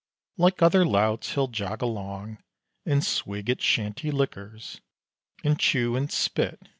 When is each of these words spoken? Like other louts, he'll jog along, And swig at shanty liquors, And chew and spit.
Like 0.35 0.63
other 0.63 0.83
louts, 0.83 1.35
he'll 1.35 1.47
jog 1.47 1.83
along, 1.83 2.39
And 2.87 3.03
swig 3.03 3.51
at 3.51 3.61
shanty 3.61 4.09
liquors, 4.09 4.81
And 5.43 5.59
chew 5.59 5.95
and 5.95 6.11
spit. 6.11 6.69